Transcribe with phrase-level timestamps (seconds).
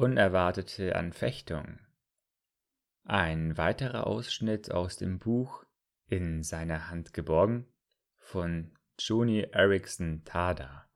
[0.00, 1.78] Unerwartete Anfechtung.
[3.04, 5.66] Ein weiterer Ausschnitt aus dem Buch
[6.06, 7.66] In seiner Hand geborgen
[8.16, 10.88] von Joni Erickson Tada.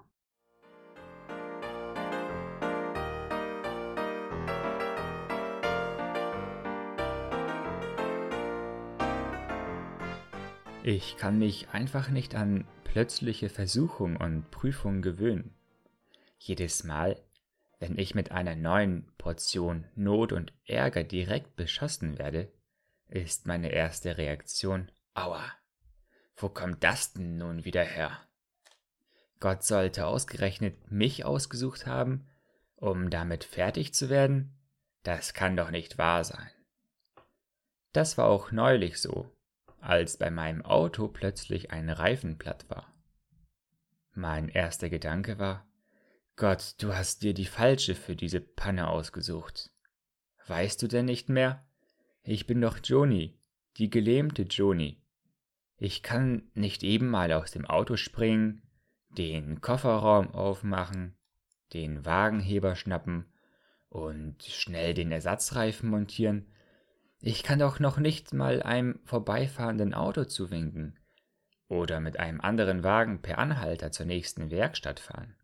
[10.83, 15.55] Ich kann mich einfach nicht an plötzliche Versuchung und Prüfung gewöhnen.
[16.39, 17.23] Jedes Mal,
[17.85, 22.51] wenn ich mit einer neuen Portion Not und Ärger direkt beschossen werde,
[23.09, 25.45] ist meine erste Reaktion Aua.
[26.35, 28.19] Wo kommt das denn nun wieder her?
[29.39, 32.27] Gott sollte ausgerechnet mich ausgesucht haben,
[32.77, 34.57] um damit fertig zu werden?
[35.03, 36.51] Das kann doch nicht wahr sein.
[37.93, 39.31] Das war auch neulich so,
[39.83, 42.91] als bei meinem Auto plötzlich ein Reifen platt war.
[44.15, 45.67] Mein erster Gedanke war,
[46.37, 49.71] Gott, du hast dir die falsche für diese Panne ausgesucht.
[50.47, 51.67] Weißt du denn nicht mehr?
[52.23, 53.39] Ich bin doch Joni,
[53.77, 55.01] die gelähmte Joni.
[55.77, 58.63] Ich kann nicht eben mal aus dem Auto springen,
[59.11, 61.17] den Kofferraum aufmachen,
[61.73, 63.33] den Wagenheber schnappen
[63.89, 66.47] und schnell den Ersatzreifen montieren
[67.27, 70.99] ich kann doch noch nicht mal einem vorbeifahrenden Auto zuwinken
[71.69, 75.35] oder mit einem anderen Wagen per Anhalter zur nächsten Werkstatt fahren.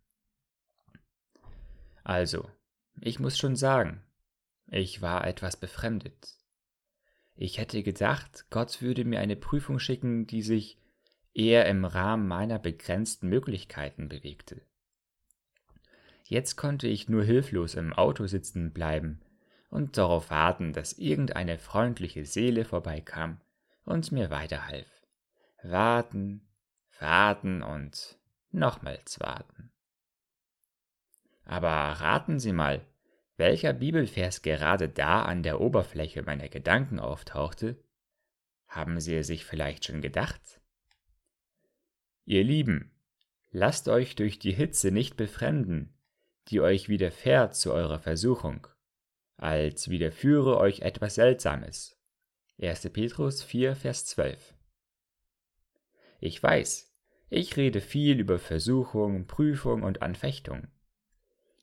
[2.04, 2.48] Also,
[3.00, 4.02] ich muss schon sagen,
[4.66, 6.36] ich war etwas befremdet.
[7.34, 10.78] Ich hätte gedacht, Gott würde mir eine Prüfung schicken, die sich
[11.32, 14.62] eher im Rahmen meiner begrenzten Möglichkeiten bewegte.
[16.24, 19.20] Jetzt konnte ich nur hilflos im Auto sitzen bleiben
[19.70, 23.40] und darauf warten, dass irgendeine freundliche Seele vorbeikam
[23.84, 24.86] und mir weiterhalf.
[25.62, 26.46] Warten,
[26.98, 28.18] warten und
[28.52, 29.69] nochmals warten.
[31.44, 32.86] Aber raten Sie mal,
[33.36, 37.82] welcher Bibelvers gerade da an der Oberfläche meiner Gedanken auftauchte?
[38.66, 40.60] Haben Sie es sich vielleicht schon gedacht?
[42.24, 42.92] Ihr Lieben,
[43.50, 45.98] lasst euch durch die Hitze nicht befremden,
[46.48, 48.66] die euch widerfährt zu eurer Versuchung
[49.40, 51.98] als widerführe euch etwas Seltsames.
[52.60, 52.90] 1.
[52.90, 54.54] Petrus 4, Vers 12.
[56.20, 56.94] Ich weiß,
[57.30, 60.68] ich rede viel über Versuchung, Prüfung und Anfechtung.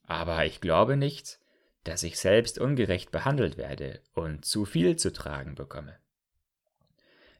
[0.07, 1.39] Aber ich glaube nicht,
[1.83, 5.97] dass ich selbst ungerecht behandelt werde und zu viel zu tragen bekomme.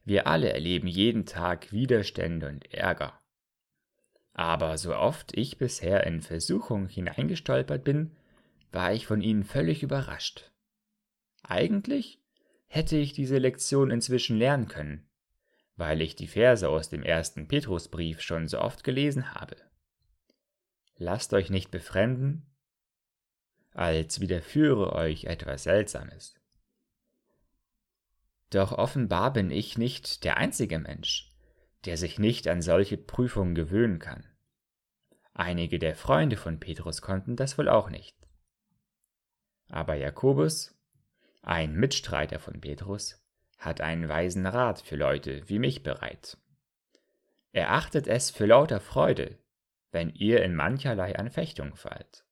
[0.04, 3.20] Wir alle erleben jeden Tag Widerstände und Ärger.
[4.34, 8.16] Aber so oft ich bisher in Versuchung hineingestolpert bin,
[8.72, 10.52] war ich von ihnen völlig überrascht.
[11.44, 12.22] Eigentlich
[12.68, 15.10] hätte ich diese Lektion inzwischen lernen können,
[15.76, 19.56] weil ich die Verse aus dem ersten Petrusbrief schon so oft gelesen habe.
[20.98, 22.46] Lasst euch nicht befremden,
[23.78, 26.36] als widerführe euch etwas Seltsames.
[28.50, 31.30] Doch offenbar bin ich nicht der einzige Mensch,
[31.86, 34.26] der sich nicht an solche Prüfungen gewöhnen kann.
[35.34, 38.18] Einige der Freunde von Petrus konnten das wohl auch nicht.
[39.70, 40.76] Aber Jakobus,
[41.44, 43.22] ein Mitstreiter von Petrus,
[43.60, 46.38] hat einen weisen Rat für Leute wie mich bereit.
[47.52, 49.38] Er achtet es für lauter Freude,
[49.92, 52.24] wenn ihr in mancherlei Anfechtung fallt.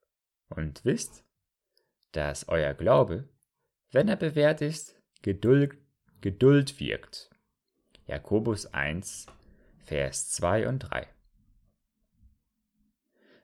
[0.50, 1.24] Und wisst,
[2.15, 3.27] dass euer Glaube,
[3.91, 5.77] wenn er bewährt ist, Geduld,
[6.21, 7.29] Geduld wirkt.
[8.07, 9.25] Jakobus 1,
[9.79, 11.07] Vers 2 und 3.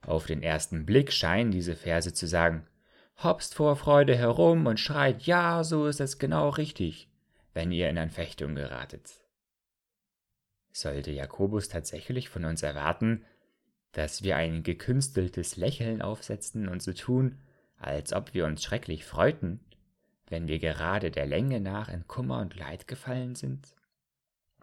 [0.04, 2.66] Auf den ersten Blick scheinen diese Verse zu sagen,
[3.18, 7.10] hopst vor Freude herum und schreit, ja, so ist es genau richtig,
[7.54, 9.12] wenn ihr in Anfechtung geratet.
[10.72, 13.26] Sollte Jakobus tatsächlich von uns erwarten,
[13.92, 17.38] dass wir ein gekünsteltes Lächeln aufsetzen und so tun,
[17.84, 19.60] als ob wir uns schrecklich freuten,
[20.28, 23.76] wenn wir gerade der Länge nach in Kummer und Leid gefallen sind?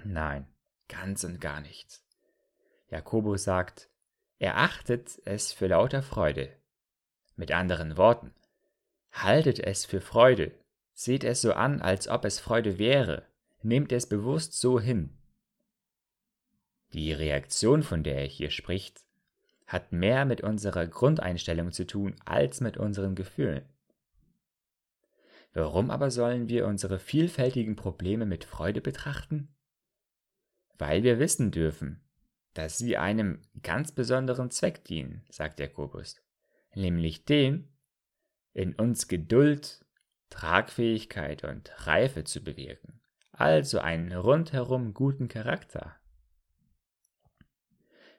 [0.05, 0.47] Nein,
[0.89, 2.01] ganz und gar nicht.
[2.91, 3.89] Jakobus sagt,
[4.39, 6.53] er achtet es für lauter Freude.
[7.37, 8.33] Mit anderen Worten,
[9.13, 10.53] Haltet es für Freude,
[10.93, 13.27] seht es so an, als ob es Freude wäre,
[13.63, 15.17] nehmt es bewusst so hin.
[16.93, 19.03] Die Reaktion, von der er hier spricht,
[19.69, 23.69] hat mehr mit unserer Grundeinstellung zu tun als mit unseren Gefühlen.
[25.53, 29.55] Warum aber sollen wir unsere vielfältigen Probleme mit Freude betrachten?
[30.79, 32.03] Weil wir wissen dürfen,
[32.55, 36.17] dass sie einem ganz besonderen Zweck dienen, sagt Jakobus,
[36.75, 37.69] nämlich dem,
[38.55, 39.85] in uns Geduld,
[40.31, 45.98] Tragfähigkeit und Reife zu bewirken, also einen rundherum guten Charakter.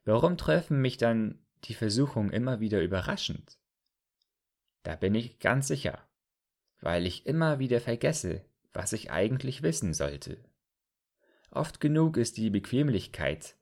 [0.05, 3.57] Warum treffen mich dann die Versuchungen immer wieder überraschend?
[4.83, 5.99] Da bin ich ganz sicher,
[6.79, 8.43] weil ich immer wieder vergesse,
[8.73, 10.37] was ich eigentlich wissen sollte.
[11.51, 13.55] Oft genug ist die Bequemlichkeit,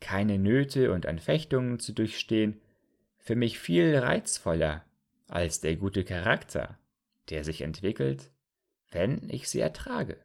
[0.00, 2.60] keine Nöte und Anfechtungen zu durchstehen,
[3.18, 4.84] für mich viel reizvoller
[5.28, 6.78] als der gute Charakter,
[7.30, 8.30] der sich entwickelt,
[8.90, 10.16] wenn ich sie ertrage.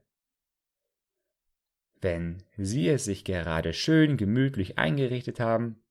[2.02, 5.84] Wenn Sie es sich gerade schön gemütlich eingerichtet haben,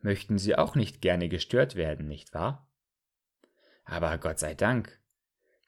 [0.00, 2.70] möchten Sie auch nicht gerne gestört werden, nicht wahr?
[3.84, 5.00] Aber Gott sei Dank,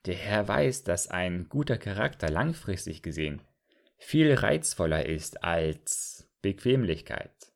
[0.06, 3.42] der Herr weiß, dass ein guter Charakter langfristig gesehen
[3.98, 7.52] viel reizvoller ist als Bequemlichkeit.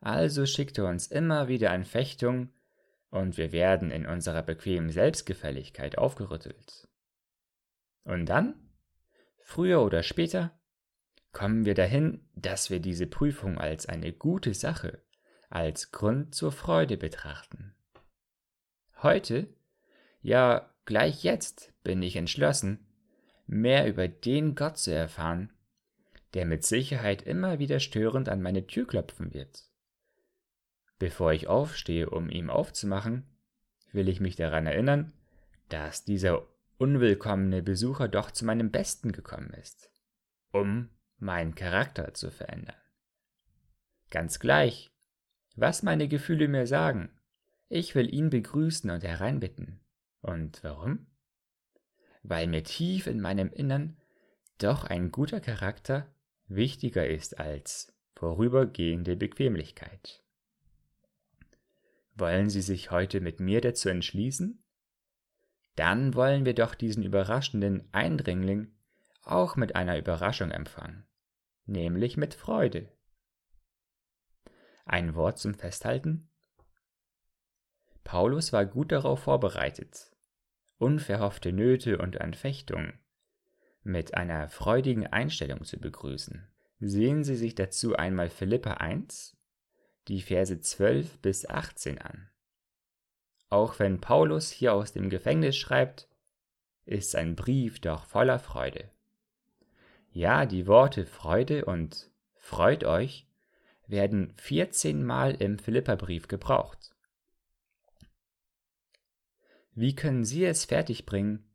[0.00, 2.52] Also schickt er uns immer wieder Anfechtung
[3.08, 6.88] und wir werden in unserer bequemen Selbstgefälligkeit aufgerüttelt.
[8.02, 8.63] Und dann,
[9.44, 10.58] früher oder später,
[11.32, 15.02] kommen wir dahin, dass wir diese Prüfung als eine gute Sache,
[15.50, 17.74] als Grund zur Freude betrachten.
[19.02, 19.46] Heute,
[20.22, 22.86] ja gleich jetzt, bin ich entschlossen,
[23.46, 25.52] mehr über den Gott zu erfahren,
[26.32, 29.68] der mit Sicherheit immer wieder störend an meine Tür klopfen wird.
[30.98, 33.24] Bevor ich aufstehe, um ihm aufzumachen,
[33.92, 35.12] will ich mich daran erinnern,
[35.68, 36.46] dass dieser
[36.78, 39.90] unwillkommene Besucher doch zu meinem Besten gekommen ist,
[40.52, 42.76] um meinen Charakter zu verändern.
[44.10, 44.92] Ganz gleich,
[45.56, 47.10] was meine Gefühle mir sagen,
[47.68, 49.80] ich will ihn begrüßen und hereinbitten.
[50.20, 51.06] Und warum?
[52.22, 54.00] Weil mir tief in meinem Innern
[54.58, 56.14] doch ein guter Charakter
[56.46, 60.22] wichtiger ist als vorübergehende Bequemlichkeit.
[62.14, 64.63] Wollen Sie sich heute mit mir dazu entschließen?
[65.76, 68.72] Dann wollen wir doch diesen überraschenden Eindringling
[69.22, 71.06] auch mit einer Überraschung empfangen,
[71.66, 72.92] nämlich mit Freude.
[74.84, 76.30] Ein Wort zum Festhalten?
[78.04, 80.10] Paulus war gut darauf vorbereitet,
[80.76, 83.00] unverhoffte Nöte und Anfechtungen
[83.82, 86.46] mit einer freudigen Einstellung zu begrüßen.
[86.80, 89.36] Sehen Sie sich dazu einmal Philippa 1,
[90.08, 92.30] die Verse 12 bis 18 an.
[93.54, 96.08] Auch wenn Paulus hier aus dem Gefängnis schreibt,
[96.86, 98.90] ist sein Brief doch voller Freude.
[100.10, 103.28] Ja, die Worte Freude und Freut euch
[103.86, 106.96] werden 14 Mal im Philipperbrief gebraucht.
[109.72, 111.48] Wie können Sie es fertigbringen,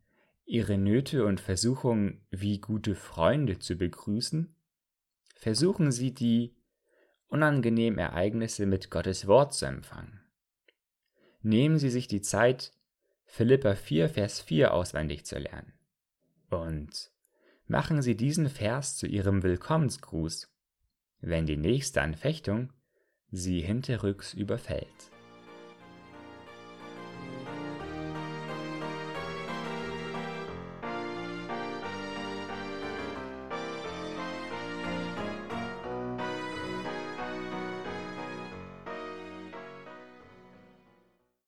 [0.45, 4.55] Ihre Nöte und Versuchungen wie gute Freunde zu begrüßen?
[5.35, 6.55] Versuchen Sie die
[7.27, 10.18] unangenehmen Ereignisse mit Gottes Wort zu empfangen.
[11.41, 12.71] Nehmen Sie sich die Zeit,
[13.25, 15.73] Philippa 4, Vers 4 auswendig zu lernen.
[16.49, 17.11] Und
[17.67, 20.49] machen Sie diesen Vers zu Ihrem Willkommensgruß,
[21.21, 22.73] wenn die nächste Anfechtung
[23.31, 25.11] Sie hinterrücks überfällt.